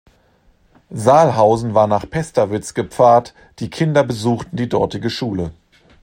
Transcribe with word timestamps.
Saalhausen 0.89 1.75
war 1.75 1.85
nach 1.85 2.09
Pesterwitz 2.09 2.73
gepfarrt, 2.73 3.35
die 3.59 3.69
Kinder 3.69 4.03
besuchten 4.03 4.57
die 4.57 4.67
dortige 4.67 5.11
Schule. 5.11 5.53